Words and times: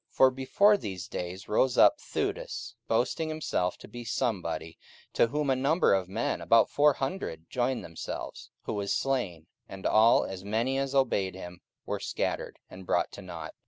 44:005:036 0.17 0.17
For 0.17 0.31
before 0.31 0.77
these 0.77 1.07
days 1.07 1.47
rose 1.47 1.77
up 1.77 1.99
Theudas, 1.99 2.73
boasting 2.87 3.29
himself 3.29 3.77
to 3.77 3.87
be 3.87 4.03
somebody; 4.03 4.79
to 5.13 5.27
whom 5.27 5.51
a 5.51 5.55
number 5.55 5.93
of 5.93 6.09
men, 6.09 6.41
about 6.41 6.71
four 6.71 6.93
hundred, 6.93 7.45
joined 7.51 7.83
themselves: 7.83 8.49
who 8.63 8.73
was 8.73 8.91
slain; 8.91 9.45
and 9.69 9.85
all, 9.85 10.25
as 10.25 10.43
many 10.43 10.79
as 10.79 10.95
obeyed 10.95 11.35
him, 11.35 11.61
were 11.85 11.99
scattered, 11.99 12.57
and 12.67 12.87
brought 12.87 13.11
to 13.11 13.21
nought. 13.21 13.53